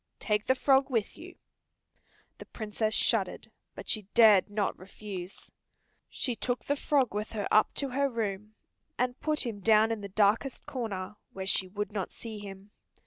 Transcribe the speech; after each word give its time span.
"Take 0.19 0.47
the 0.47 0.55
frog 0.55 0.89
with 0.89 1.15
you." 1.15 1.35
The 2.39 2.47
Princess 2.47 2.95
shuddered, 2.95 3.51
but 3.75 3.87
she 3.87 4.07
dared 4.15 4.49
not 4.49 4.75
refuse. 4.75 5.51
She 6.09 6.35
took 6.35 6.65
the 6.65 6.75
frog 6.75 7.13
with 7.13 7.33
her 7.33 7.47
up 7.51 7.71
to 7.75 7.89
her 7.89 8.09
room, 8.09 8.55
and 8.97 9.19
put 9.21 9.45
him 9.45 9.59
down 9.59 9.91
in 9.91 10.01
the 10.01 10.09
darkest 10.09 10.65
corner, 10.65 11.17
where 11.33 11.45
she 11.45 11.67
would 11.67 11.91
not 11.91 12.11
see 12.11 12.39
him. 12.39 12.71